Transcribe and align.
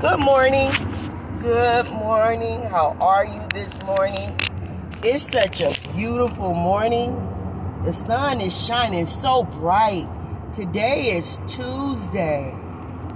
Good 0.00 0.20
morning. 0.20 0.70
Good 1.40 1.90
morning. 1.90 2.62
How 2.62 2.96
are 3.00 3.24
you 3.24 3.40
this 3.52 3.82
morning? 3.82 4.32
It's 5.02 5.24
such 5.24 5.60
a 5.60 5.72
beautiful 5.92 6.54
morning. 6.54 7.16
The 7.82 7.92
sun 7.92 8.40
is 8.40 8.54
shining 8.56 9.06
so 9.06 9.42
bright. 9.42 10.06
Today 10.52 11.16
is 11.18 11.40
Tuesday. 11.48 12.52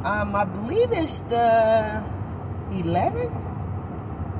Um, 0.03 0.34
I 0.34 0.45
believe 0.45 0.90
it's 0.90 1.21
the 1.21 2.04
11th. 2.72 3.37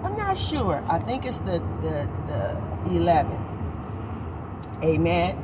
I'm 0.03 0.17
not 0.17 0.37
sure. 0.37 0.83
I 0.89 0.99
think 0.99 1.25
it's 1.25 1.39
the 1.39 1.61
the 1.81 2.09
the 2.27 2.99
11th. 2.99 3.63
Amen. 4.83 5.39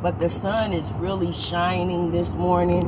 But 0.00 0.20
the 0.20 0.28
sun 0.28 0.72
is 0.72 0.92
really 0.94 1.32
shining 1.32 2.12
this 2.12 2.36
morning. 2.36 2.86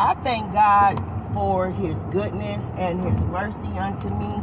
I 0.00 0.14
thank 0.24 0.50
God 0.50 1.13
for 1.34 1.68
his 1.70 1.96
goodness 2.04 2.72
and 2.78 3.00
his 3.00 3.20
mercy 3.22 3.68
unto 3.78 4.08
me. 4.14 4.42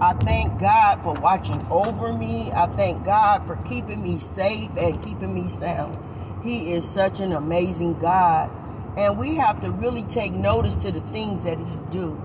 I 0.00 0.12
thank 0.20 0.60
God 0.60 1.02
for 1.02 1.14
watching 1.14 1.66
over 1.70 2.12
me. 2.12 2.52
I 2.52 2.66
thank 2.76 3.04
God 3.04 3.46
for 3.46 3.56
keeping 3.68 4.02
me 4.02 4.18
safe 4.18 4.70
and 4.76 5.02
keeping 5.04 5.34
me 5.34 5.48
sound. 5.48 5.98
He 6.44 6.72
is 6.74 6.88
such 6.88 7.18
an 7.20 7.32
amazing 7.32 7.94
God. 7.94 8.50
And 8.98 9.18
we 9.18 9.36
have 9.36 9.60
to 9.60 9.70
really 9.72 10.02
take 10.04 10.32
notice 10.32 10.74
to 10.76 10.92
the 10.92 11.00
things 11.12 11.42
that 11.44 11.58
he 11.58 11.76
do. 11.90 12.22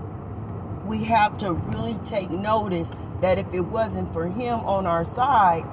We 0.85 1.03
have 1.05 1.37
to 1.37 1.53
really 1.53 1.97
take 2.03 2.29
notice 2.29 2.89
that 3.21 3.39
if 3.39 3.53
it 3.53 3.61
wasn't 3.61 4.11
for 4.11 4.27
him 4.27 4.59
on 4.61 4.85
our 4.85 5.05
side, 5.05 5.65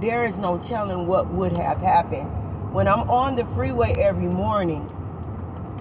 there 0.00 0.26
is 0.26 0.36
no 0.36 0.58
telling 0.58 1.06
what 1.06 1.30
would 1.30 1.52
have 1.52 1.80
happened. 1.80 2.30
When 2.74 2.86
I'm 2.86 3.08
on 3.08 3.36
the 3.36 3.46
freeway 3.46 3.94
every 3.98 4.26
morning, 4.26 4.90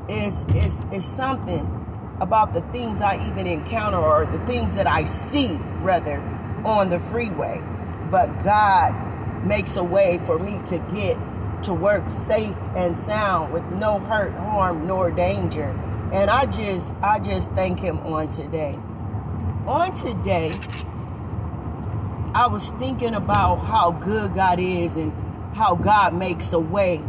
it's, 0.07 0.45
it's, 0.49 0.85
it's 0.91 1.05
something 1.05 1.74
about 2.21 2.53
the 2.53 2.61
things 2.71 3.01
I 3.01 3.25
even 3.27 3.47
encounter 3.47 3.97
or 3.97 4.25
the 4.25 4.39
things 4.45 4.73
that 4.75 4.87
I 4.87 5.03
see, 5.05 5.57
rather, 5.81 6.21
on 6.63 6.89
the 6.89 6.99
freeway. 6.99 7.61
But 8.09 8.27
God 8.43 9.45
makes 9.45 9.75
a 9.75 9.83
way 9.83 10.19
for 10.25 10.39
me 10.39 10.61
to 10.65 10.79
get 10.93 11.17
to 11.63 11.73
work 11.73 12.09
safe 12.09 12.55
and 12.75 12.97
sound 12.99 13.51
with 13.51 13.63
no 13.71 13.99
hurt, 13.99 14.33
harm, 14.35 14.87
nor 14.87 15.11
danger. 15.11 15.69
And 16.13 16.29
I 16.29 16.45
just 16.45 16.91
I 17.01 17.19
just 17.19 17.51
thank 17.51 17.79
him 17.79 17.99
on 17.99 18.31
today. 18.31 18.79
On 19.65 19.93
today, 19.93 20.53
I 22.33 22.47
was 22.47 22.69
thinking 22.71 23.15
about 23.15 23.57
how 23.57 23.91
good 23.91 24.33
God 24.33 24.59
is 24.59 24.97
and 24.97 25.11
how 25.55 25.75
God 25.75 26.13
makes 26.13 26.53
a 26.53 26.59
way 26.59 27.01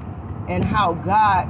and 0.48 0.64
how 0.64 0.94
God 0.94 1.48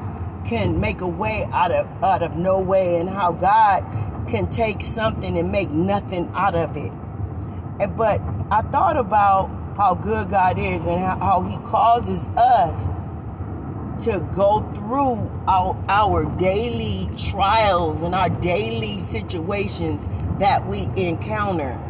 can 0.48 0.80
make 0.80 1.00
a 1.00 1.08
way 1.08 1.47
out 1.52 1.72
of 1.72 1.86
out 2.02 2.22
of 2.22 2.36
no 2.36 2.61
way 2.61 2.97
and 2.97 3.08
how 3.08 3.33
God 3.33 3.84
can 4.28 4.48
take 4.48 4.83
something 4.83 5.36
and 5.38 5.50
make 5.53 5.70
nothing 5.70 6.30
out 6.34 6.55
of 6.55 6.77
it. 6.77 6.92
And, 7.80 7.97
but 7.97 8.20
I 8.50 8.62
thought 8.62 8.97
about 8.97 9.48
how 9.77 9.94
good 9.94 10.30
God 10.30 10.58
is 10.58 10.80
and 10.80 11.00
how, 11.00 11.19
how 11.19 11.42
he 11.42 11.56
causes 11.58 12.27
us 12.36 12.88
to 14.05 14.20
go 14.34 14.61
through 14.75 15.30
our, 15.48 15.77
our 15.88 16.25
daily 16.36 17.08
trials 17.16 18.03
and 18.03 18.14
our 18.14 18.28
daily 18.28 18.98
situations 18.98 20.06
that 20.38 20.66
we 20.66 20.88
encounter. 20.97 21.81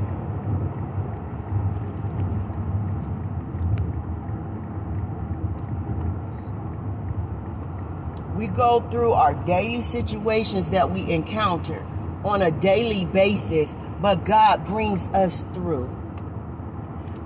Go 8.49 8.81
through 8.91 9.13
our 9.13 9.35
daily 9.45 9.81
situations 9.81 10.71
that 10.71 10.91
we 10.91 11.11
encounter 11.11 11.87
on 12.25 12.43
a 12.43 12.51
daily 12.51 13.05
basis, 13.05 13.75
but 14.01 14.25
God 14.25 14.65
brings 14.65 15.09
us 15.09 15.45
through. 15.53 15.89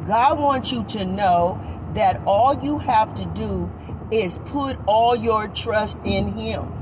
God 0.06 0.38
wants 0.38 0.72
you 0.72 0.84
to 0.84 1.04
know 1.04 1.60
that 1.94 2.22
all 2.26 2.54
you 2.62 2.78
have 2.78 3.14
to 3.14 3.26
do 3.26 3.70
is 4.10 4.38
put 4.46 4.78
all 4.86 5.14
your 5.14 5.48
trust 5.48 5.98
in 6.04 6.36
Him. 6.36 6.72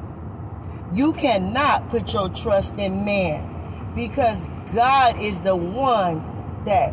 You 0.93 1.13
cannot 1.13 1.89
put 1.91 2.13
your 2.13 2.29
trust 2.31 2.75
in 2.79 3.05
man 3.05 3.93
because 3.95 4.49
God 4.75 5.21
is 5.21 5.41
the 5.41 5.57
one 5.57 6.25
that 6.65 6.93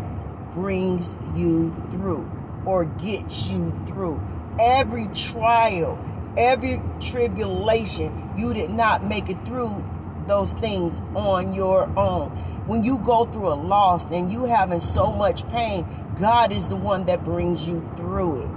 brings 0.54 1.16
you 1.36 1.76
through 1.90 2.30
or 2.66 2.86
gets 2.86 3.50
you 3.50 3.74
through. 3.86 4.22
Every 4.60 5.08
trial, 5.08 6.00
every 6.38 6.82
tribulation, 7.00 8.32
you 8.38 8.54
did 8.54 8.70
not 8.70 9.04
make 9.06 9.30
it 9.30 9.44
through 9.46 9.84
those 10.28 10.54
things 10.56 11.00
on 11.16 11.54
your 11.54 11.92
own. 11.98 12.30
When 12.66 12.84
you 12.84 13.00
go 13.00 13.26
through 13.26 13.48
a 13.48 13.56
loss 13.56 14.08
and 14.08 14.32
you 14.32 14.46
having 14.46 14.80
so 14.80 15.12
much 15.12 15.48
pain, 15.50 15.86
God 16.20 16.52
is 16.52 16.68
the 16.68 16.76
one 16.76 17.06
that 17.06 17.24
brings 17.24 17.68
you 17.68 17.88
through 17.96 18.42
it. 18.42 18.50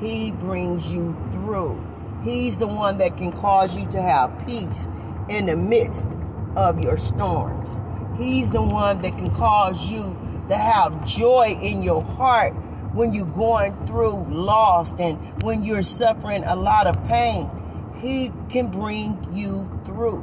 He 0.00 0.32
brings 0.32 0.92
you 0.92 1.16
through. 1.30 1.82
He's 2.22 2.56
the 2.56 2.66
one 2.66 2.98
that 2.98 3.16
can 3.16 3.32
cause 3.32 3.76
you 3.76 3.86
to 3.90 4.00
have 4.00 4.46
peace 4.46 4.88
in 5.28 5.46
the 5.46 5.56
midst 5.56 6.08
of 6.56 6.80
your 6.80 6.96
storms. 6.96 7.78
He's 8.18 8.50
the 8.50 8.62
one 8.62 9.02
that 9.02 9.16
can 9.18 9.30
cause 9.30 9.90
you 9.90 10.16
to 10.48 10.54
have 10.54 11.04
joy 11.04 11.58
in 11.60 11.82
your 11.82 12.02
heart 12.02 12.54
when 12.94 13.12
you're 13.12 13.26
going 13.26 13.74
through 13.86 14.24
loss 14.28 14.94
and 14.98 15.18
when 15.42 15.62
you're 15.62 15.82
suffering 15.82 16.44
a 16.44 16.56
lot 16.56 16.86
of 16.86 17.04
pain. 17.08 17.50
He 17.96 18.30
can 18.48 18.70
bring 18.70 19.26
you 19.32 19.68
through. 19.84 20.20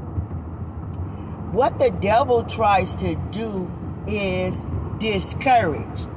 What 1.51 1.79
the 1.79 1.91
devil 1.91 2.43
tries 2.43 2.95
to 2.97 3.15
do 3.31 3.69
is 4.07 4.63
discourage. 4.99 6.07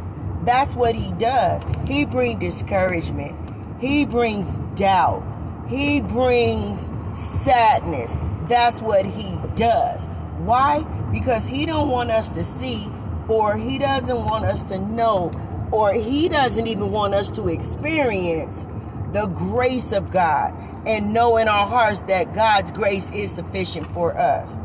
That's 0.44 0.76
what 0.76 0.94
he 0.94 1.12
does. 1.12 1.62
He 1.87 2.04
brings 2.04 2.41
discouragement. 2.41 3.37
He 3.81 4.06
brings 4.06 4.59
doubt. 4.75 5.25
He 5.69 6.00
brings 6.03 6.88
sadness. 7.19 8.16
That's 8.48 8.82
what 8.82 9.06
he 9.06 9.38
does. 9.54 10.06
Why? 10.38 10.82
Because 11.10 11.47
he 11.47 11.66
don't 11.66 11.88
want 11.88 12.10
us 12.10 12.28
to 12.31 12.44
see 12.44 12.88
or 13.28 13.56
he 13.56 13.78
doesn't 13.78 14.25
want 14.25 14.44
us 14.44 14.62
to 14.64 14.78
know 14.78 15.31
or 15.72 15.92
he 15.92 16.28
doesn't 16.28 16.66
even 16.66 16.91
want 16.91 17.14
us 17.14 17.30
to 17.32 17.48
experience 17.48 18.66
the 19.12 19.26
grace 19.26 19.92
of 19.92 20.10
God 20.10 20.52
and 20.86 21.12
know 21.12 21.36
in 21.36 21.48
our 21.48 21.66
hearts 21.66 22.00
that 22.02 22.34
God's 22.34 22.72
grace 22.72 23.10
is 23.12 23.30
sufficient 23.30 23.86
for 23.92 24.16
us. 24.16 24.56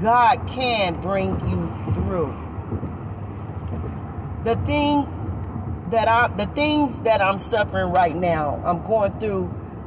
God 0.00 0.46
can 0.46 1.00
bring 1.00 1.30
you 1.48 1.94
through. 1.94 2.34
The 4.44 4.56
thing 4.66 5.06
that 5.90 6.08
I, 6.08 6.28
the 6.28 6.46
things 6.46 7.00
that 7.00 7.20
I'm 7.20 7.38
suffering 7.38 7.92
right 7.92 8.16
now, 8.16 8.60
I'm 8.64 8.82
going 8.84 9.18
through 9.18 9.44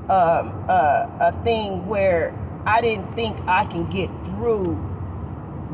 um, 0.09 0.65
uh, 0.67 1.07
a 1.19 1.43
thing 1.43 1.85
where 1.87 2.33
I 2.65 2.81
didn't 2.81 3.15
think 3.15 3.39
I 3.47 3.65
can 3.65 3.89
get 3.89 4.09
through 4.25 4.75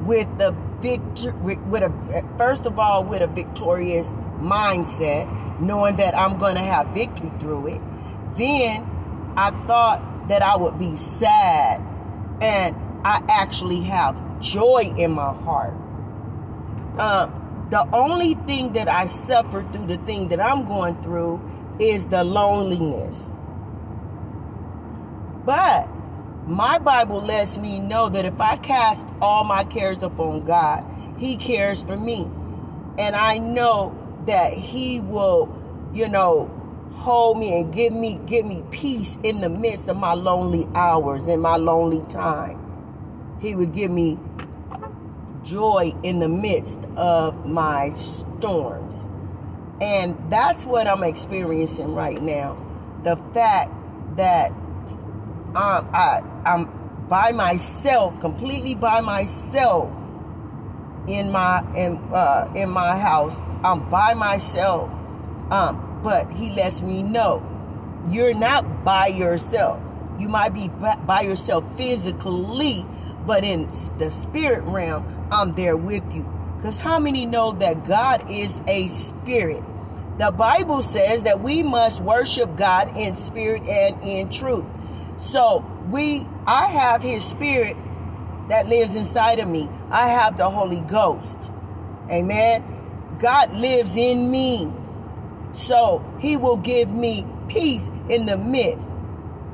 with 0.06 0.38
the 0.38 0.56
victory, 0.82 1.58
with 1.58 1.84
a 1.84 2.24
first 2.38 2.66
of 2.66 2.78
all 2.78 3.04
with 3.04 3.22
a 3.22 3.28
victorious 3.28 4.10
mindset, 4.46 5.60
knowing 5.60 5.96
that 5.98 6.16
I'm 6.16 6.38
going 6.38 6.56
to 6.56 6.62
have 6.62 6.88
victory 6.90 7.32
through 7.40 7.68
it. 7.68 7.82
Then 8.36 8.84
I 9.36 9.52
thought 9.68 10.28
that 10.28 10.42
I 10.42 10.58
would 10.58 10.78
be 10.78 10.98
sad, 10.98 11.82
and 12.42 12.76
I 13.04 13.22
actually 13.30 13.82
have 13.82 14.40
joy 14.40 14.94
in 14.98 15.12
my 15.12 15.34
heart. 15.34 15.74
Um, 16.98 17.68
the 17.70 17.88
only 17.94 18.36
thing 18.46 18.74
that 18.74 18.88
I 18.88 19.06
suffer 19.06 19.66
through 19.72 19.86
the 19.86 19.98
thing 19.98 20.30
that 20.30 20.40
I'm 20.40 20.66
going 20.66 21.02
through 21.02 21.42
is 21.80 22.06
the 22.06 22.24
loneliness. 22.24 23.32
But 25.46 25.90
my 26.48 26.78
Bible 26.80 27.22
lets 27.22 27.58
me 27.58 27.80
know 27.80 28.10
that 28.10 28.26
if 28.26 28.40
I 28.40 28.58
cast 28.58 29.08
all 29.22 29.44
my 29.44 29.64
cares 29.64 30.02
upon 30.04 30.46
God, 30.46 30.84
He 31.18 31.36
cares 31.36 31.84
for 31.84 31.98
me. 31.98 32.30
And 32.98 33.16
I 33.16 33.40
know 33.40 33.98
that 34.28 34.54
He 34.54 35.02
will, 35.02 35.50
you 35.94 36.10
know, 36.10 36.52
hold 36.94 37.38
me 37.38 37.60
and 37.60 37.74
give 37.74 37.94
me 37.94 38.20
give 38.26 38.46
me 38.46 38.64
peace 38.72 39.18
in 39.24 39.42
the 39.42 39.50
midst 39.50 39.88
of 39.88 39.98
my 39.98 40.14
lonely 40.14 40.66
hours 40.76 41.28
in 41.28 41.40
my 41.40 41.58
lonely 41.58 42.02
time. 42.10 42.62
He 43.42 43.56
would 43.56 43.74
give 43.74 43.92
me 43.92 44.18
joy 45.44 45.94
in 46.04 46.20
the 46.20 46.30
midst 46.30 46.80
of 46.98 47.46
my 47.46 47.92
storms. 47.92 49.08
And 49.82 50.18
that's 50.30 50.66
what 50.66 50.88
I'm 50.88 51.04
experiencing 51.04 51.94
right 51.94 52.22
now. 52.22 52.56
The 53.04 53.18
fact 53.34 53.72
that 54.16 54.52
um, 55.56 55.90
I, 55.94 56.22
I'm 56.46 56.66
by 57.08 57.32
myself, 57.32 58.20
completely 58.20 58.74
by 58.74 59.02
myself 59.02 59.92
in 61.08 61.32
my 61.32 61.60
in 61.76 61.98
uh, 62.12 62.52
in 62.56 62.70
my 62.70 62.98
house. 62.98 63.40
I'm 63.66 63.90
by 63.90 64.14
myself. 64.14 64.90
Um, 65.52 66.00
but 66.04 66.32
he 66.32 66.52
lets 66.52 66.82
me 66.82 67.02
know 67.02 67.44
you're 68.10 68.36
not 68.36 68.86
by 68.86 69.08
yourself. 69.08 69.82
You 70.20 70.30
might 70.30 70.54
be 70.54 70.70
by 70.70 71.22
yourself 71.22 71.76
physically, 71.76 72.86
but 73.26 73.44
in 73.44 73.68
the 73.98 74.10
spirit 74.10 74.64
realm, 74.64 75.06
I'm 75.32 75.56
there 75.56 75.76
with 75.76 76.04
you. 76.14 76.24
Because 76.56 76.78
how 76.80 77.00
many 77.00 77.26
know 77.26 77.52
that 77.54 77.84
God 77.84 78.30
is 78.30 78.62
a 78.68 78.88
spirit? 78.88 79.64
The 80.20 80.32
Bible 80.32 80.82
says 80.82 81.24
that 81.24 81.42
we 81.42 81.64
must 81.64 82.02
worship 82.02 82.56
God 82.56 82.96
in 82.96 83.16
spirit 83.16 83.64
and 83.64 84.02
in 84.04 84.30
truth. 84.30 84.66
So 85.18 85.66
we 85.90 86.28
I 86.48 86.68
have 86.68 87.02
his 87.02 87.24
spirit 87.24 87.76
that 88.50 88.70
lives 88.70 88.96
inside 88.96 89.40
of 89.40 89.48
me. 89.48 89.68
I 89.90 90.08
have 90.08 90.38
the 90.38 90.50
Holy 90.50 90.82
Ghost. 90.82 91.52
Amen. 92.12 92.75
God 93.20 93.54
lives 93.54 93.96
in 93.96 94.30
me. 94.32 94.72
So 95.54 96.04
he 96.20 96.38
will 96.38 96.58
give 96.58 96.90
me 96.90 97.26
peace 97.48 97.90
in 98.10 98.26
the 98.26 98.38
midst. 98.38 98.90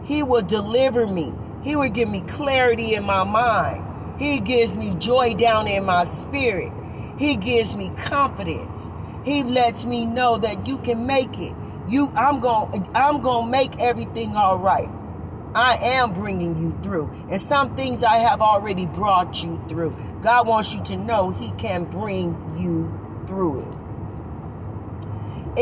He 0.04 0.24
will 0.24 0.42
deliver 0.42 1.06
me. 1.08 1.34
He 1.62 1.76
will 1.76 1.90
give 1.90 2.10
me 2.10 2.22
clarity 2.22 2.96
in 2.96 3.04
my 3.04 3.24
mind. 3.24 3.86
He 4.20 4.40
gives 4.40 4.76
me 4.76 4.96
joy 4.96 5.36
down 5.36 5.68
in 5.68 5.86
my 5.86 6.06
spirit. 6.06 6.74
He 7.18 7.36
gives 7.36 7.76
me 7.76 7.92
confidence. 7.98 8.90
He 9.24 9.44
lets 9.44 9.86
me 9.86 10.06
know 10.06 10.38
that 10.38 10.68
you 10.68 10.80
can 10.80 11.06
make 11.06 11.38
it. 11.40 11.54
You 11.88 12.08
I'm 12.16 12.40
going 12.40 12.90
I'm 12.96 13.22
going 13.22 13.46
to 13.46 13.52
make 13.52 13.80
everything 13.80 14.36
all 14.36 14.58
right. 14.58 14.90
I 15.54 15.78
am 15.82 16.14
bringing 16.14 16.58
you 16.58 16.72
through. 16.82 17.12
And 17.30 17.42
some 17.42 17.76
things 17.76 18.04
I 18.04 18.18
have 18.18 18.42
already 18.42 18.86
brought 18.86 19.44
you 19.44 19.62
through. 19.68 19.96
God 20.22 20.48
wants 20.48 20.74
you 20.74 20.84
to 20.86 20.98
know 20.98 21.32
he 21.32 21.52
can 21.52 21.84
bring 21.86 22.56
you 22.58 23.01
through 23.32 23.62
it. 23.62 23.68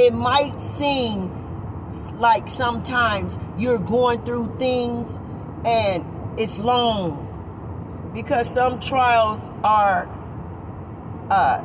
It 0.07 0.13
might 0.13 0.59
seem 0.59 1.29
like 2.13 2.49
sometimes 2.49 3.37
you're 3.59 3.77
going 3.77 4.23
through 4.23 4.57
things 4.57 5.19
and 5.65 6.03
it's 6.39 6.57
long 6.57 7.27
because 8.13 8.49
some 8.51 8.79
trials 8.79 9.39
are 9.63 10.09
uh, 11.29 11.63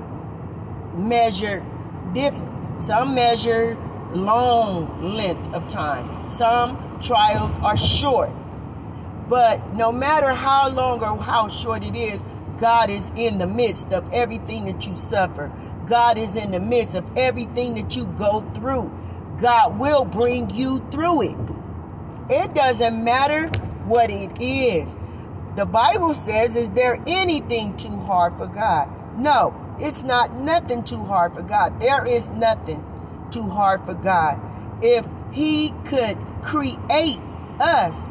measured 0.94 1.62
different. 2.12 2.52
Some 2.80 3.14
measure 3.14 3.78
long 4.12 5.16
length 5.16 5.54
of 5.54 5.66
time. 5.68 6.28
Some 6.28 6.98
trials 7.00 7.56
are 7.62 7.78
short. 7.78 8.30
But 9.28 9.74
no 9.74 9.90
matter 9.90 10.34
how 10.34 10.68
long 10.68 11.02
or 11.02 11.16
how 11.16 11.48
short 11.48 11.82
it 11.82 11.96
is, 11.96 12.24
God 12.58 12.90
is 12.90 13.10
in 13.16 13.38
the 13.38 13.46
midst 13.46 13.92
of 13.92 14.10
everything 14.12 14.66
that 14.66 14.86
you 14.86 14.96
suffer. 14.96 15.52
God 15.86 16.18
is 16.18 16.36
in 16.36 16.52
the 16.52 16.60
midst 16.60 16.94
of 16.94 17.04
everything 17.16 17.74
that 17.74 17.96
you 17.96 18.06
go 18.18 18.40
through. 18.54 18.90
God 19.38 19.78
will 19.78 20.04
bring 20.04 20.50
you 20.50 20.78
through 20.90 21.22
it. 21.22 21.36
It 22.30 22.54
doesn't 22.54 23.02
matter 23.02 23.48
what 23.84 24.10
it 24.10 24.30
is. 24.40 24.94
The 25.56 25.66
Bible 25.66 26.14
says, 26.14 26.56
Is 26.56 26.70
there 26.70 27.02
anything 27.06 27.76
too 27.76 27.96
hard 27.96 28.36
for 28.36 28.46
God? 28.46 28.88
No, 29.18 29.54
it's 29.78 30.02
not 30.02 30.32
nothing 30.34 30.82
too 30.82 31.02
hard 31.04 31.34
for 31.34 31.42
God. 31.42 31.80
There 31.80 32.06
is 32.06 32.30
nothing 32.30 32.84
too 33.30 33.42
hard 33.42 33.84
for 33.84 33.94
God. 33.94 34.40
If 34.82 35.06
He 35.32 35.72
could 35.84 36.16
create 36.42 37.20
us, 37.60 38.04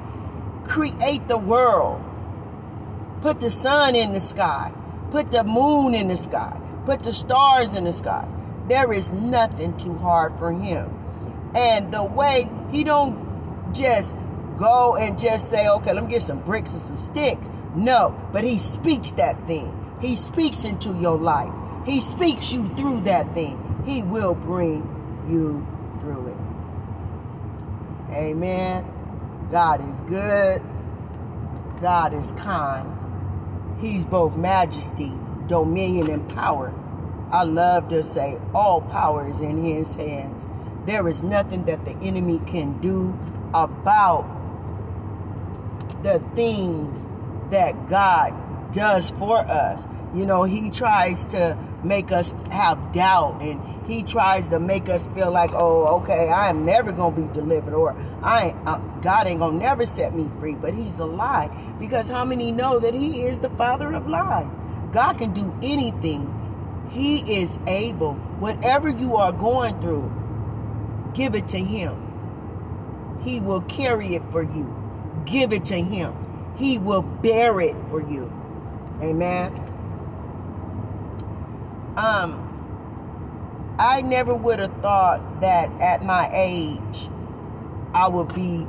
create 0.66 1.28
the 1.28 1.38
world, 1.38 2.02
put 3.24 3.40
the 3.40 3.50
sun 3.50 3.96
in 3.96 4.14
the 4.14 4.20
sky, 4.20 4.70
put 5.10 5.32
the 5.32 5.46
moon 5.46 5.96
in 5.96 6.10
the 6.10 6.16
sky, 6.18 6.60
put 6.86 7.02
the 7.04 7.14
stars 7.14 7.78
in 7.78 7.86
the 7.86 7.94
sky, 7.94 8.28
there 8.68 8.92
is 8.92 9.14
nothing 9.14 9.76
too 9.78 9.94
hard 9.94 10.38
for 10.38 10.52
Him. 10.52 10.92
And 11.56 11.92
the 11.94 12.04
way 12.04 12.50
He 12.70 12.84
don't 12.84 13.74
just 13.74 14.14
go 14.58 14.98
and 14.98 15.18
just 15.18 15.50
say, 15.50 15.70
okay, 15.70 15.94
let 15.94 16.04
me 16.04 16.12
get 16.12 16.24
some 16.24 16.42
bricks 16.42 16.74
and 16.74 16.82
some 16.82 17.00
sticks. 17.00 17.48
No, 17.76 18.14
but 18.34 18.44
He 18.44 18.58
speaks 18.58 19.12
that 19.12 19.48
thing. 19.48 19.74
He 20.02 20.16
speaks 20.16 20.66
into 20.66 20.90
your 20.90 21.18
life. 21.18 21.54
He 21.86 22.02
speaks 22.02 22.52
you 22.52 22.68
through 22.76 23.02
that 23.02 23.34
thing. 23.34 23.58
He 23.86 24.04
will 24.04 24.36
bring 24.36 24.82
you 25.30 25.66
through 26.02 26.28
it. 26.28 28.14
Amen. 28.14 28.86
God 29.50 29.80
is 29.80 30.02
good. 30.02 30.62
God 31.80 32.14
is 32.14 32.34
kind. 32.34 33.00
He's 33.80 34.06
both 34.06 34.38
majesty, 34.38 35.14
dominion, 35.48 36.10
and 36.10 36.28
power. 36.30 36.74
I 37.32 37.44
love 37.44 37.88
to 37.90 38.04
say 38.04 38.40
all 38.54 38.82
power 38.82 39.28
is 39.28 39.42
in 39.42 39.64
his 39.64 39.96
hands. 39.96 40.46
There 40.86 41.08
is 41.08 41.24
nothing 41.24 41.66
that 41.66 41.86
the 41.86 41.96
enemy 41.98 42.40
can 42.46 42.80
do 42.80 43.18
about 43.54 44.26
the 46.04 46.22
things 46.36 47.00
that 47.52 47.88
God 47.88 48.34
does 48.72 49.12
for 49.12 49.38
us. 49.38 49.82
You 50.14 50.26
know, 50.28 50.44
he 50.44 50.70
tries 50.70 51.26
to 51.28 51.58
make 51.84 52.12
us 52.12 52.34
have 52.52 52.92
doubt 52.92 53.42
and 53.42 53.60
he 53.86 54.04
tries 54.04 54.48
to 54.50 54.60
make 54.60 54.88
us 54.88 55.08
feel 55.08 55.32
like, 55.32 55.52
oh, 55.54 55.98
okay, 55.98 56.30
I 56.30 56.50
am 56.50 56.64
never 56.64 56.92
going 56.92 57.16
to 57.16 57.22
be 57.22 57.34
delivered 57.34 57.74
or 57.74 57.96
I 58.22 58.56
uh, 58.66 58.78
God 59.02 59.28
ain't 59.28 59.40
going 59.40 59.60
to 59.60 59.66
never 59.66 59.86
set 59.86 60.14
me 60.14 60.30
free. 60.40 60.56
But 60.56 60.74
he's 60.74 60.98
a 61.00 61.06
lie 61.06 61.50
because 61.80 62.10
how 62.10 62.24
many 62.26 62.52
know 62.52 62.80
that 62.80 62.94
he 62.94 63.24
is 63.24 63.40
the 63.40 63.50
father 63.52 63.94
of 63.94 64.08
lies? 64.08 64.52
God 64.92 65.18
can 65.18 65.34
do 65.34 65.54
anything. 65.64 66.30
He 66.92 67.40
is 67.40 67.58
able. 67.68 68.14
Whatever 68.40 68.90
you 68.90 69.16
are 69.16 69.32
going 69.32 69.80
through, 69.80 70.12
give 71.16 71.34
it 71.34 71.48
to 71.50 71.58
him. 71.58 72.00
He 73.24 73.40
will 73.40 73.62
carry 73.62 74.16
it 74.16 74.24
for 74.32 74.44
you. 74.44 74.76
Give 75.26 75.54
it 75.54 75.66
to 75.66 75.76
him. 75.76 76.16
He 76.56 76.78
will 76.78 77.02
bear 77.02 77.60
it 77.62 77.76
for 77.90 78.02
you. 78.08 78.32
Amen. 79.02 79.73
Um, 81.96 83.76
I 83.78 84.02
never 84.02 84.34
would 84.34 84.60
have 84.60 84.74
thought 84.82 85.42
that 85.42 85.70
at 85.82 86.04
my 86.04 86.30
age 86.34 87.10
I 87.94 88.08
would 88.08 88.34
be 88.34 88.66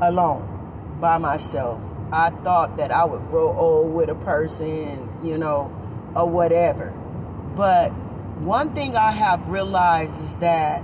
alone 0.00 0.98
by 1.00 1.18
myself. 1.18 1.82
I 2.12 2.30
thought 2.30 2.76
that 2.76 2.92
I 2.92 3.04
would 3.04 3.26
grow 3.28 3.52
old 3.52 3.92
with 3.92 4.08
a 4.08 4.14
person, 4.14 5.08
you 5.22 5.36
know, 5.36 5.72
or 6.14 6.28
whatever. 6.28 6.90
But 7.56 7.90
one 8.38 8.72
thing 8.72 8.94
I 8.94 9.10
have 9.10 9.48
realized 9.48 10.20
is 10.22 10.36
that 10.36 10.82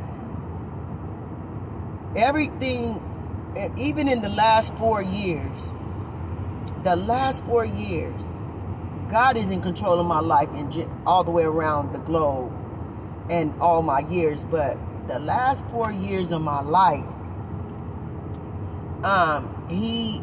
everything, 2.17 3.01
even 3.77 4.09
in 4.09 4.23
the 4.23 4.29
last 4.29 4.77
four 4.77 5.03
years, 5.03 5.73
the 6.83 6.97
last 6.97 7.45
four 7.47 7.65
years, 7.65 8.27
God 9.11 9.37
is 9.37 9.49
in 9.49 9.61
control 9.61 9.99
of 9.99 10.07
my 10.07 10.21
life 10.21 10.49
and 10.53 10.73
all 11.05 11.25
the 11.25 11.33
way 11.33 11.43
around 11.43 11.93
the 11.93 11.99
globe 11.99 12.53
and 13.29 13.53
all 13.61 13.83
my 13.83 14.01
years. 14.09 14.45
But 14.45 14.79
the 15.09 15.19
last 15.19 15.69
four 15.69 15.91
years 15.91 16.31
of 16.31 16.43
my 16.43 16.63
life, 16.63 17.05
um, 19.03 19.67
He 19.69 20.23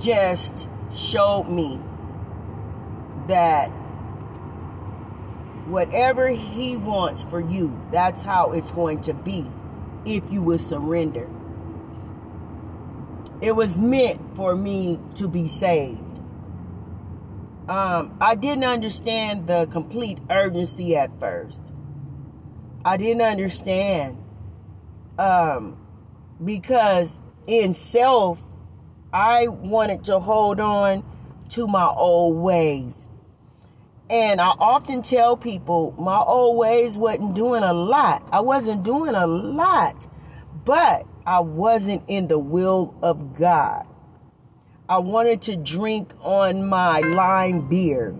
just 0.00 0.68
showed 0.92 1.44
me 1.44 1.78
that 3.28 3.68
whatever 5.68 6.26
He 6.28 6.76
wants 6.76 7.24
for 7.24 7.40
you, 7.40 7.80
that's 7.92 8.24
how 8.24 8.50
it's 8.50 8.72
going 8.72 9.02
to 9.02 9.14
be 9.14 9.46
if 10.04 10.32
you 10.32 10.42
will 10.42 10.58
surrender. 10.58 11.28
It 13.40 13.54
was 13.54 13.78
meant 13.78 14.36
for 14.36 14.56
me 14.56 14.98
to 15.14 15.28
be 15.28 15.46
saved 15.46 16.09
um, 17.70 18.16
I 18.20 18.34
didn't 18.34 18.64
understand 18.64 19.46
the 19.46 19.66
complete 19.66 20.18
urgency 20.28 20.96
at 20.96 21.20
first. 21.20 21.62
I 22.84 22.96
didn't 22.96 23.22
understand 23.22 24.18
um, 25.20 25.78
because 26.44 27.20
in 27.46 27.72
self, 27.72 28.42
I 29.12 29.46
wanted 29.46 30.02
to 30.04 30.18
hold 30.18 30.58
on 30.58 31.04
to 31.50 31.68
my 31.68 31.86
old 31.86 32.38
ways. 32.38 32.94
And 34.08 34.40
I 34.40 34.48
often 34.58 35.02
tell 35.02 35.36
people 35.36 35.94
my 35.96 36.18
old 36.18 36.56
ways 36.56 36.98
wasn't 36.98 37.34
doing 37.34 37.62
a 37.62 37.72
lot. 37.72 38.26
I 38.32 38.40
wasn't 38.40 38.82
doing 38.82 39.14
a 39.14 39.28
lot, 39.28 40.08
but 40.64 41.06
I 41.24 41.38
wasn't 41.38 42.02
in 42.08 42.26
the 42.26 42.38
will 42.40 42.96
of 43.00 43.38
God. 43.38 43.86
I 44.90 44.98
wanted 44.98 45.42
to 45.42 45.56
drink 45.56 46.12
on 46.20 46.66
my 46.66 46.98
lime 46.98 47.68
beer. 47.68 48.12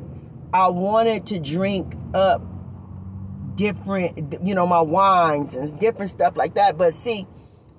I 0.52 0.68
wanted 0.68 1.26
to 1.26 1.40
drink 1.40 1.96
up 2.14 2.42
different, 3.56 4.46
you 4.46 4.54
know, 4.54 4.68
my 4.68 4.80
wines 4.80 5.56
and 5.56 5.76
different 5.80 6.12
stuff 6.12 6.36
like 6.36 6.54
that. 6.54 6.78
But 6.78 6.94
see, 6.94 7.26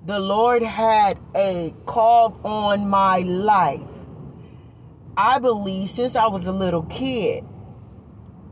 the 0.04 0.20
Lord 0.20 0.62
had 0.62 1.18
a 1.34 1.72
call 1.86 2.38
on 2.44 2.86
my 2.86 3.20
life. 3.20 3.80
I 5.16 5.38
believe 5.38 5.88
since 5.88 6.14
I 6.14 6.26
was 6.26 6.46
a 6.46 6.52
little 6.52 6.82
kid. 6.82 7.46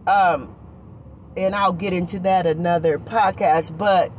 Um, 0.06 0.56
and 1.36 1.54
I'll 1.54 1.74
get 1.74 1.92
into 1.92 2.18
that 2.20 2.46
another 2.46 2.98
podcast, 2.98 3.76
but 3.76 4.10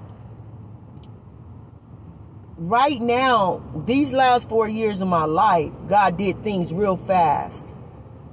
right 2.61 3.01
now, 3.01 3.61
these 3.85 4.13
last 4.13 4.47
four 4.47 4.67
years 4.67 5.01
of 5.01 5.07
my 5.07 5.25
life, 5.25 5.71
God 5.87 6.17
did 6.17 6.43
things 6.43 6.73
real 6.73 6.95
fast. 6.95 7.73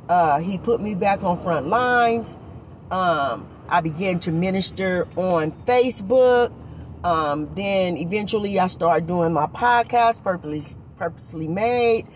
Uh, 0.08 0.38
he 0.38 0.58
put 0.58 0.80
me 0.80 0.94
back 0.94 1.24
on 1.24 1.36
front 1.36 1.66
lines. 1.66 2.36
Um, 2.90 3.48
I 3.68 3.80
began 3.80 4.18
to 4.20 4.32
minister 4.32 5.08
on 5.16 5.52
Facebook. 5.64 6.52
Um, 7.04 7.48
then 7.54 7.96
eventually 7.96 8.58
I 8.58 8.66
started 8.66 9.06
doing 9.06 9.32
my 9.32 9.46
podcast, 9.46 10.22
Purposely, 10.22 10.76
Purposely 10.96 11.48
Made. 11.48 12.06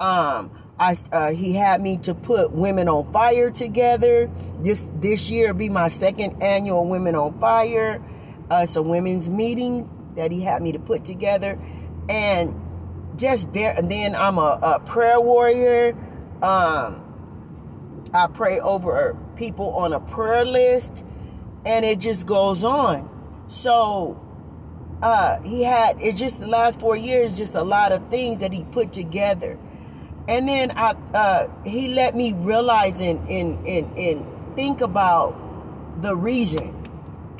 Um, 0.00 0.50
I, 0.78 0.96
uh, 1.12 1.30
he 1.32 1.52
had 1.52 1.80
me 1.80 1.98
to 1.98 2.14
put 2.14 2.52
Women 2.52 2.88
on 2.88 3.12
Fire 3.12 3.50
together. 3.50 4.30
This 4.60 4.88
this 5.00 5.30
year 5.30 5.52
be 5.52 5.68
my 5.68 5.88
second 5.88 6.42
annual 6.42 6.86
Women 6.86 7.14
on 7.14 7.38
Fire. 7.38 8.02
Uh, 8.50 8.60
it's 8.62 8.76
a 8.76 8.82
women's 8.82 9.28
meeting 9.28 9.88
that 10.16 10.30
he 10.30 10.40
had 10.42 10.62
me 10.62 10.72
to 10.72 10.78
put 10.78 11.04
together, 11.04 11.58
and 12.08 12.54
just 13.16 13.52
there. 13.52 13.74
And 13.76 13.90
then 13.90 14.14
I'm 14.14 14.38
a, 14.38 14.58
a 14.62 14.80
prayer 14.80 15.20
warrior. 15.20 15.96
Um, 16.42 17.04
I 18.12 18.26
pray 18.26 18.58
over 18.60 19.16
people 19.36 19.70
on 19.70 19.92
a 19.92 20.00
prayer 20.00 20.44
list, 20.44 21.04
and 21.64 21.84
it 21.84 22.00
just 22.00 22.26
goes 22.26 22.64
on. 22.64 23.08
So 23.48 24.20
uh, 25.02 25.40
he 25.42 25.62
had 25.62 26.00
it's 26.00 26.18
just 26.18 26.40
the 26.40 26.46
last 26.46 26.80
four 26.80 26.96
years, 26.96 27.36
just 27.38 27.54
a 27.54 27.62
lot 27.62 27.92
of 27.92 28.08
things 28.08 28.38
that 28.38 28.52
he 28.52 28.64
put 28.64 28.92
together, 28.92 29.58
and 30.28 30.48
then 30.48 30.72
I 30.72 30.94
uh, 31.14 31.48
he 31.64 31.88
let 31.88 32.14
me 32.14 32.32
realize 32.34 33.00
and 33.00 33.26
and 33.28 33.66
and, 33.66 33.98
and 33.98 34.56
think 34.56 34.80
about 34.80 35.36
the 36.02 36.16
reason. 36.16 36.76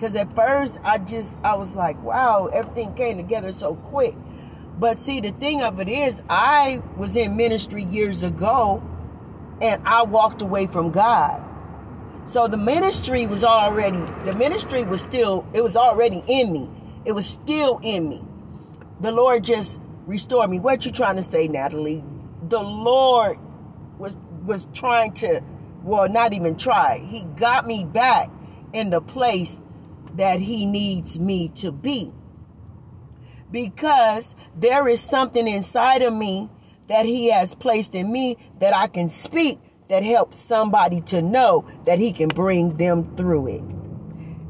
Because 0.01 0.17
at 0.17 0.35
first 0.35 0.81
I 0.83 0.97
just 0.97 1.37
I 1.45 1.57
was 1.57 1.77
like, 1.77 2.03
wow, 2.03 2.49
everything 2.55 2.95
came 2.95 3.19
together 3.19 3.53
so 3.53 3.75
quick. 3.75 4.15
But 4.79 4.97
see, 4.97 5.21
the 5.21 5.33
thing 5.33 5.61
of 5.61 5.79
it 5.79 5.91
is, 5.91 6.23
I 6.31 6.81
was 6.97 7.15
in 7.17 7.37
ministry 7.37 7.85
years 7.85 8.23
ago, 8.23 8.83
and 9.61 9.83
I 9.85 10.05
walked 10.05 10.41
away 10.41 10.69
from 10.69 10.91
God. 10.91 11.43
So 12.31 12.49
the 12.49 12.57
ministry 12.57 13.27
was 13.27 13.45
already, 13.45 14.01
the 14.25 14.35
ministry 14.39 14.85
was 14.85 15.03
still, 15.03 15.47
it 15.53 15.63
was 15.63 15.77
already 15.77 16.23
in 16.27 16.51
me. 16.51 16.71
It 17.05 17.13
was 17.13 17.27
still 17.27 17.79
in 17.83 18.09
me. 18.09 18.25
The 19.01 19.13
Lord 19.13 19.45
just 19.45 19.79
restored 20.07 20.49
me. 20.49 20.61
What 20.61 20.87
you 20.87 20.93
trying 20.93 21.17
to 21.17 21.23
say, 21.23 21.47
Natalie? 21.47 22.03
The 22.49 22.63
Lord 22.63 23.39
was 23.99 24.17
was 24.47 24.67
trying 24.73 25.13
to, 25.13 25.43
well, 25.83 26.09
not 26.09 26.33
even 26.33 26.57
try. 26.57 27.05
He 27.07 27.25
got 27.37 27.67
me 27.67 27.85
back 27.85 28.31
in 28.73 28.89
the 28.89 29.03
place 29.03 29.61
that 30.17 30.41
he 30.41 30.67
needs 30.67 31.19
me 31.19 31.49
to 31.57 31.73
be. 31.73 32.13
Because 33.51 34.35
there 34.57 34.87
is 34.89 35.01
something 35.01 35.49
inside 35.49 36.03
of 36.03 36.13
me 36.13 36.49
that 36.89 37.07
he 37.07 37.31
has 37.31 37.55
placed 37.55 37.95
in 37.95 38.11
me 38.11 38.37
that 38.59 38.75
I 38.75 38.87
can 38.87 39.09
speak 39.09 39.59
that 39.89 40.03
helps 40.03 40.39
somebody 40.39 41.01
to 41.03 41.21
know 41.21 41.65
that 41.85 41.99
he 41.99 42.13
can 42.13 42.29
bring 42.29 42.77
them 42.77 43.15
through 43.17 43.49
it. 43.49 43.63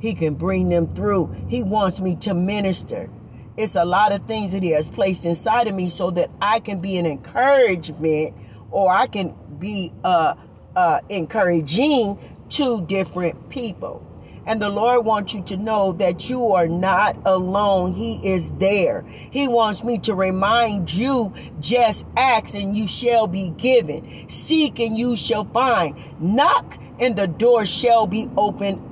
He 0.00 0.14
can 0.14 0.34
bring 0.34 0.68
them 0.68 0.94
through. 0.94 1.34
He 1.48 1.62
wants 1.62 2.00
me 2.00 2.16
to 2.16 2.34
minister. 2.34 3.10
It's 3.56 3.74
a 3.74 3.84
lot 3.84 4.12
of 4.12 4.26
things 4.26 4.52
that 4.52 4.62
he 4.62 4.70
has 4.70 4.88
placed 4.88 5.24
inside 5.24 5.66
of 5.66 5.74
me 5.74 5.90
so 5.90 6.10
that 6.12 6.30
I 6.40 6.60
can 6.60 6.80
be 6.80 6.96
an 6.96 7.06
encouragement 7.06 8.34
or 8.70 8.90
I 8.90 9.06
can 9.06 9.34
be 9.58 9.92
uh, 10.04 10.34
uh, 10.76 11.00
encouraging 11.08 12.18
to 12.50 12.80
different 12.86 13.50
people. 13.50 14.06
And 14.50 14.60
the 14.60 14.68
Lord 14.68 15.04
wants 15.04 15.32
you 15.32 15.42
to 15.42 15.56
know 15.56 15.92
that 15.92 16.28
you 16.28 16.50
are 16.50 16.66
not 16.66 17.16
alone. 17.24 17.92
He 17.92 18.16
is 18.16 18.50
there. 18.54 19.02
He 19.30 19.46
wants 19.46 19.84
me 19.84 19.98
to 19.98 20.14
remind 20.16 20.92
you 20.92 21.32
just 21.60 22.04
ask 22.16 22.52
and 22.56 22.76
you 22.76 22.88
shall 22.88 23.28
be 23.28 23.50
given. 23.50 24.28
Seek 24.28 24.80
and 24.80 24.98
you 24.98 25.14
shall 25.14 25.44
find. 25.44 25.94
Knock 26.20 26.76
and 26.98 27.14
the 27.14 27.28
door 27.28 27.64
shall 27.64 28.08
be 28.08 28.28
opened 28.36 28.82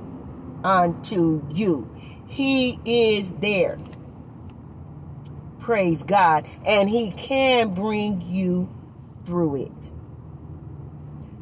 unto 0.63 1.45
you. 1.51 1.93
He 2.25 2.79
is 2.85 3.33
there. 3.33 3.77
Praise 5.59 6.03
God. 6.03 6.47
And 6.65 6.89
He 6.89 7.11
can 7.11 7.73
bring 7.73 8.21
you 8.21 8.69
through 9.25 9.63
it. 9.63 9.91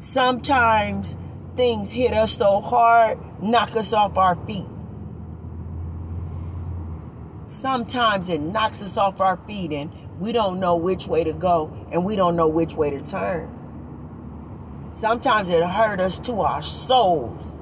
Sometimes 0.00 1.14
things 1.58 1.90
hit 1.90 2.14
us 2.14 2.36
so 2.36 2.60
hard, 2.60 3.18
knock 3.42 3.74
us 3.74 3.92
off 3.92 4.16
our 4.16 4.36
feet. 4.46 4.64
Sometimes 7.46 8.28
it 8.28 8.40
knocks 8.40 8.80
us 8.80 8.96
off 8.96 9.20
our 9.20 9.36
feet 9.38 9.72
and 9.72 9.90
we 10.20 10.30
don't 10.30 10.60
know 10.60 10.76
which 10.76 11.08
way 11.08 11.24
to 11.24 11.32
go 11.32 11.76
and 11.90 12.04
we 12.04 12.14
don't 12.14 12.36
know 12.36 12.46
which 12.46 12.76
way 12.76 12.90
to 12.90 13.00
turn. 13.00 13.52
Sometimes 14.92 15.50
it 15.50 15.64
hurt 15.64 16.00
us 16.00 16.20
to 16.20 16.40
our 16.42 16.62
souls, 16.62 17.52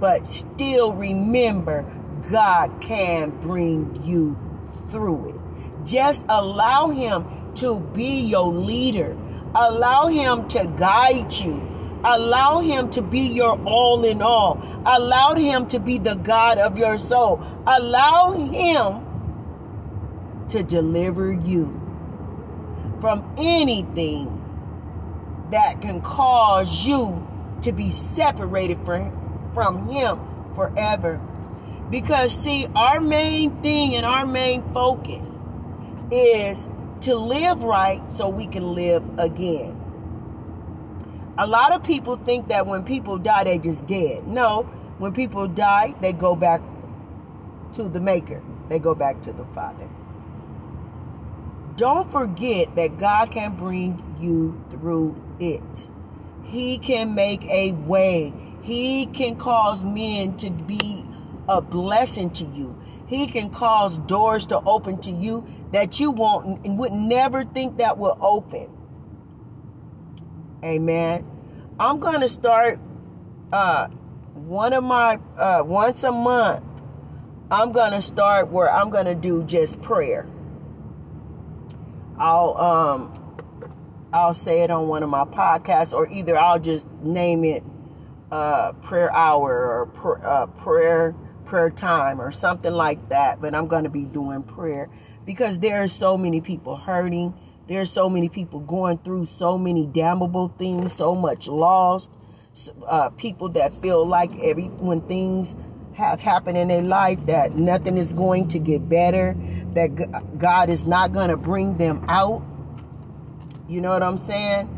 but 0.00 0.26
still 0.26 0.94
remember 0.94 1.84
God 2.32 2.80
can 2.80 3.28
bring 3.40 4.02
you 4.04 4.38
through 4.88 5.28
it. 5.28 5.84
Just 5.84 6.24
allow 6.30 6.88
Him 6.88 7.26
to 7.56 7.78
be 7.78 8.22
your 8.22 8.46
leader, 8.46 9.14
allow 9.54 10.06
Him 10.06 10.48
to 10.48 10.64
guide 10.78 11.30
you 11.34 11.73
Allow 12.04 12.60
him 12.60 12.90
to 12.90 13.02
be 13.02 13.20
your 13.20 13.58
all 13.64 14.04
in 14.04 14.20
all. 14.20 14.60
Allow 14.84 15.34
him 15.34 15.66
to 15.68 15.80
be 15.80 15.98
the 15.98 16.16
God 16.16 16.58
of 16.58 16.76
your 16.76 16.98
soul. 16.98 17.42
Allow 17.66 18.32
him 18.32 19.04
to 20.50 20.62
deliver 20.62 21.32
you 21.32 21.80
from 23.00 23.24
anything 23.38 24.40
that 25.50 25.80
can 25.80 26.00
cause 26.02 26.86
you 26.86 27.26
to 27.62 27.72
be 27.72 27.90
separated 27.90 28.78
from 28.84 29.88
him 29.88 30.20
forever. 30.54 31.20
Because, 31.90 32.34
see, 32.36 32.66
our 32.74 33.00
main 33.00 33.62
thing 33.62 33.94
and 33.94 34.04
our 34.04 34.26
main 34.26 34.62
focus 34.72 35.26
is 36.10 36.68
to 37.02 37.14
live 37.14 37.64
right 37.64 38.02
so 38.16 38.28
we 38.28 38.46
can 38.46 38.74
live 38.74 39.02
again 39.18 39.83
a 41.36 41.46
lot 41.46 41.72
of 41.72 41.82
people 41.82 42.16
think 42.16 42.48
that 42.48 42.66
when 42.66 42.84
people 42.84 43.18
die, 43.18 43.44
they 43.44 43.58
just 43.58 43.86
dead. 43.86 44.26
No, 44.26 44.62
when 44.98 45.12
people 45.12 45.48
die, 45.48 45.94
they 46.00 46.12
go 46.12 46.36
back 46.36 46.60
to 47.74 47.84
the 47.84 48.00
Maker, 48.00 48.42
they 48.68 48.78
go 48.78 48.94
back 48.94 49.20
to 49.22 49.32
the 49.32 49.44
Father. 49.46 49.88
Don't 51.76 52.10
forget 52.10 52.76
that 52.76 52.98
God 52.98 53.32
can 53.32 53.56
bring 53.56 54.16
you 54.20 54.62
through 54.70 55.20
it. 55.40 55.88
He 56.44 56.78
can 56.78 57.16
make 57.16 57.44
a 57.46 57.72
way. 57.72 58.32
He 58.62 59.06
can 59.06 59.34
cause 59.36 59.84
men 59.84 60.36
to 60.36 60.50
be 60.50 61.04
a 61.48 61.60
blessing 61.60 62.30
to 62.30 62.44
you. 62.44 62.78
He 63.06 63.26
can 63.26 63.50
cause 63.50 63.98
doors 63.98 64.46
to 64.46 64.60
open 64.60 64.98
to 65.00 65.10
you 65.10 65.44
that 65.72 65.98
you 65.98 66.12
won't 66.12 66.64
and 66.64 66.78
would 66.78 66.92
never 66.92 67.44
think 67.44 67.78
that 67.78 67.98
will 67.98 68.16
open. 68.20 68.70
Amen. 70.64 71.26
I'm 71.78 71.98
going 72.00 72.20
to 72.20 72.28
start 72.28 72.78
uh, 73.52 73.88
one 74.34 74.72
of 74.72 74.82
my, 74.82 75.18
uh, 75.36 75.62
once 75.64 76.04
a 76.04 76.12
month, 76.12 76.64
I'm 77.50 77.72
going 77.72 77.92
to 77.92 78.00
start 78.00 78.48
where 78.48 78.72
I'm 78.72 78.90
going 78.90 79.04
to 79.04 79.14
do 79.14 79.44
just 79.44 79.82
prayer. 79.82 80.26
I'll, 82.16 82.56
um, 82.56 83.12
I'll 84.12 84.32
say 84.34 84.62
it 84.62 84.70
on 84.70 84.88
one 84.88 85.02
of 85.02 85.10
my 85.10 85.24
podcasts, 85.24 85.92
or 85.92 86.08
either 86.08 86.38
I'll 86.38 86.60
just 86.60 86.88
name 87.02 87.44
it 87.44 87.62
uh, 88.30 88.72
prayer 88.74 89.12
hour 89.12 89.52
or 89.52 89.86
pr- 89.86 90.24
uh, 90.26 90.46
prayer 90.46 91.14
prayer 91.44 91.70
time 91.70 92.20
or 92.20 92.30
something 92.30 92.72
like 92.72 93.08
that. 93.10 93.40
But 93.40 93.54
I'm 93.54 93.66
going 93.66 93.84
to 93.84 93.90
be 93.90 94.04
doing 94.04 94.42
prayer 94.42 94.88
because 95.26 95.58
there 95.58 95.82
are 95.82 95.88
so 95.88 96.16
many 96.16 96.40
people 96.40 96.76
hurting. 96.76 97.34
There's 97.66 97.90
so 97.90 98.10
many 98.10 98.28
people 98.28 98.60
going 98.60 98.98
through 98.98 99.24
so 99.24 99.56
many 99.56 99.86
damnable 99.86 100.48
things, 100.58 100.92
so 100.92 101.14
much 101.14 101.48
lost. 101.48 102.10
Uh, 102.86 103.10
people 103.10 103.48
that 103.50 103.74
feel 103.74 104.06
like 104.06 104.30
every 104.40 104.64
when 104.64 105.00
things 105.02 105.56
have 105.94 106.20
happened 106.20 106.58
in 106.58 106.68
their 106.68 106.82
life 106.82 107.24
that 107.26 107.56
nothing 107.56 107.96
is 107.96 108.12
going 108.12 108.48
to 108.48 108.58
get 108.58 108.88
better, 108.88 109.34
that 109.72 110.38
God 110.38 110.68
is 110.68 110.84
not 110.84 111.12
going 111.12 111.30
to 111.30 111.36
bring 111.36 111.78
them 111.78 112.04
out. 112.08 112.42
You 113.68 113.80
know 113.80 113.90
what 113.90 114.02
I'm 114.02 114.18
saying? 114.18 114.68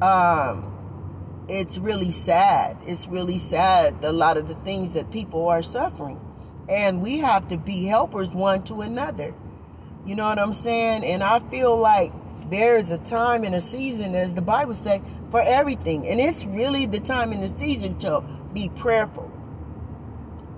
Um, 0.00 1.44
it's 1.48 1.78
really 1.78 2.10
sad. 2.10 2.76
It's 2.86 3.08
really 3.08 3.38
sad 3.38 3.96
a 4.02 4.12
lot 4.12 4.36
of 4.36 4.46
the 4.48 4.54
things 4.56 4.92
that 4.92 5.10
people 5.10 5.48
are 5.48 5.62
suffering. 5.62 6.20
And 6.68 7.02
we 7.02 7.18
have 7.18 7.48
to 7.48 7.56
be 7.56 7.86
helpers 7.86 8.30
one 8.30 8.62
to 8.64 8.82
another. 8.82 9.34
You 10.06 10.14
know 10.14 10.24
what 10.24 10.38
I'm 10.38 10.52
saying? 10.52 11.04
And 11.04 11.24
I 11.24 11.40
feel 11.40 11.76
like 11.76 12.12
there 12.50 12.76
is 12.76 12.90
a 12.90 12.98
time 12.98 13.44
and 13.44 13.54
a 13.54 13.60
season, 13.60 14.14
as 14.14 14.34
the 14.34 14.42
Bible 14.42 14.74
says, 14.74 15.00
for 15.30 15.42
everything. 15.44 16.06
And 16.06 16.20
it's 16.20 16.44
really 16.46 16.86
the 16.86 17.00
time 17.00 17.32
and 17.32 17.42
the 17.42 17.48
season 17.48 17.98
to 17.98 18.22
be 18.52 18.70
prayerful. 18.70 19.30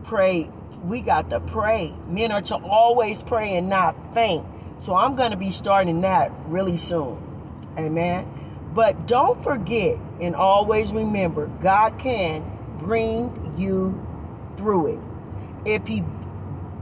Pray. 0.05 0.51
We 0.85 1.01
got 1.01 1.31
to 1.31 1.41
pray. 1.41 1.95
Men 2.07 2.33
are 2.33 2.43
to 2.43 2.57
always 2.57 3.23
pray 3.23 3.57
and 3.57 3.69
not 3.69 4.15
faint. 4.15 4.47
So 4.81 4.95
I'm 4.95 5.15
going 5.15 5.33
to 5.33 5.37
be 5.37 5.51
starting 5.51 6.01
that 6.03 6.33
really 6.47 6.77
soon. 6.77 7.23
Amen. 7.79 8.27
But 8.73 9.07
don't 9.07 9.43
forget 9.43 9.99
and 10.21 10.35
always 10.35 10.93
remember 10.93 11.49
God 11.61 11.99
can 11.99 12.45
bring 12.79 13.55
you 13.57 14.01
through 14.57 14.95
it. 14.95 14.99
If 15.65 15.87
He 15.87 16.03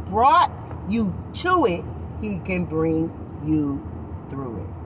brought 0.06 0.52
you 0.88 1.14
to 1.34 1.66
it, 1.66 1.84
He 2.20 2.38
can 2.38 2.66
bring 2.66 3.10
you 3.44 3.84
through 4.28 4.62
it. 4.62 4.77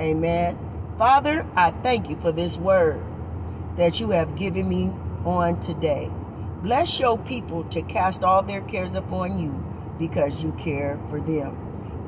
Amen. 0.00 0.58
Father, 0.98 1.46
I 1.56 1.70
thank 1.70 2.10
you 2.10 2.16
for 2.16 2.30
this 2.30 2.58
word 2.58 3.02
that 3.76 3.98
you 3.98 4.10
have 4.10 4.36
given 4.36 4.68
me 4.68 4.94
on 5.24 5.58
today. 5.60 6.10
Bless 6.62 7.00
your 7.00 7.18
people 7.18 7.64
to 7.64 7.80
cast 7.82 8.22
all 8.22 8.42
their 8.42 8.60
cares 8.62 8.94
upon 8.94 9.38
you 9.38 9.52
because 9.98 10.44
you 10.44 10.52
care 10.52 11.00
for 11.08 11.18
them. 11.18 11.56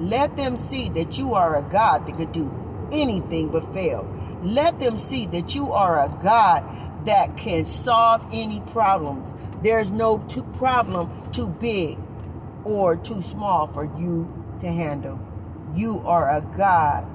Let 0.01 0.37
them 0.37 0.57
see 0.59 0.91
that 0.91 1.19
you 1.19 1.35
are 1.35 1.57
a 1.57 1.63
God 1.63 2.07
that 2.07 2.17
could 2.17 2.33
do 2.33 2.53
anything 2.93 3.49
but 3.49 3.73
fail. 3.73 4.07
Let 4.43 4.79
them 4.79 4.97
see 4.97 5.27
that 5.27 5.55
you 5.55 5.73
are 5.73 5.99
a 5.99 6.15
God 6.23 6.65
that 7.07 7.39
can 7.39 7.65
solve 7.65 8.23
any 8.33 8.61
problems. 8.73 9.33
There's 9.63 9.91
no 9.91 10.19
too 10.29 10.45
problem 10.59 11.11
too 11.31 11.49
big 11.49 11.99
or 12.65 12.97
too 12.97 13.23
small 13.23 13.67
for 13.67 13.85
you 13.99 14.31
to 14.61 14.67
handle. 14.67 15.19
You 15.75 16.03
are 16.05 16.29
a 16.29 16.43
God 16.57 17.07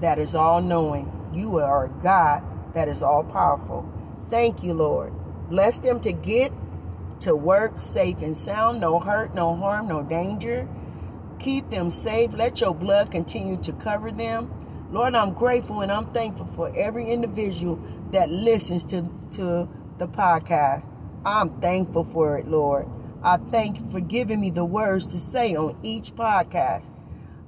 that 0.00 0.18
is 0.18 0.34
all 0.34 0.60
knowing. 0.60 1.10
You 1.32 1.58
are 1.58 1.86
a 1.86 1.88
God 2.02 2.42
that 2.74 2.88
is 2.88 3.02
all 3.02 3.24
powerful. 3.24 3.88
Thank 4.28 4.62
you, 4.62 4.74
Lord. 4.74 5.12
Bless 5.48 5.78
them 5.78 6.00
to 6.00 6.12
get 6.12 6.52
to 7.20 7.36
work 7.36 7.78
safe 7.78 8.22
and 8.22 8.36
sound, 8.36 8.80
no 8.80 8.98
hurt, 8.98 9.34
no 9.34 9.54
harm, 9.54 9.88
no 9.88 10.02
danger. 10.02 10.66
Keep 11.38 11.70
them 11.70 11.90
safe. 11.90 12.32
Let 12.32 12.60
your 12.60 12.74
blood 12.74 13.10
continue 13.10 13.56
to 13.58 13.72
cover 13.72 14.10
them. 14.10 14.50
Lord, 14.90 15.14
I'm 15.14 15.32
grateful 15.34 15.80
and 15.82 15.92
I'm 15.92 16.12
thankful 16.12 16.46
for 16.46 16.72
every 16.76 17.10
individual 17.10 17.80
that 18.10 18.30
listens 18.30 18.84
to, 18.84 19.08
to 19.32 19.68
the 19.98 20.08
podcast. 20.08 20.88
I'm 21.24 21.60
thankful 21.60 22.04
for 22.04 22.38
it, 22.38 22.48
Lord. 22.48 22.88
I 23.22 23.36
thank 23.36 23.78
you 23.78 23.86
for 23.86 24.00
giving 24.00 24.40
me 24.40 24.50
the 24.50 24.64
words 24.64 25.12
to 25.12 25.18
say 25.18 25.54
on 25.54 25.78
each 25.82 26.14
podcast. 26.14 26.88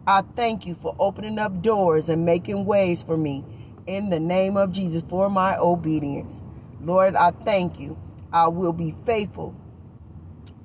I 0.07 0.23
thank 0.37 0.67
you 0.67 0.75
for 0.75 0.95
opening 0.99 1.39
up 1.39 1.63
doors 1.63 2.09
and 2.09 2.25
making 2.25 2.67
ways 2.67 3.03
for 3.03 3.17
me 3.17 3.45
in 3.87 4.11
the 4.11 4.21
name 4.21 4.57
of 4.57 4.73
Jesus 4.73 5.03
for 5.09 5.31
my 5.31 5.57
obedience. 5.59 6.43
Lord, 6.83 7.15
I 7.17 7.31
thank 7.31 7.79
you. 7.81 7.97
I 8.33 8.49
will 8.49 8.73
be 8.73 8.93
faithful 9.07 9.55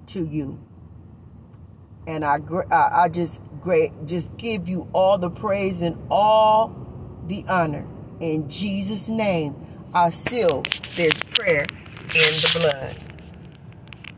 to 0.07 0.25
you. 0.25 0.59
And 2.07 2.25
I, 2.25 2.39
I 2.71 3.09
just 3.09 3.41
great, 3.61 3.91
just 4.05 4.35
give 4.37 4.67
you 4.67 4.87
all 4.93 5.17
the 5.17 5.29
praise 5.29 5.81
and 5.81 5.97
all 6.09 6.75
the 7.27 7.45
honor. 7.49 7.85
In 8.19 8.49
Jesus' 8.49 9.09
name, 9.09 9.55
I 9.93 10.09
seal 10.09 10.63
this 10.95 11.19
prayer 11.21 11.65
in 11.99 12.09
the 12.13 12.59
blood. 12.59 13.06